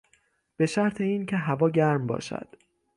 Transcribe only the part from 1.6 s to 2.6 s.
گرم باشد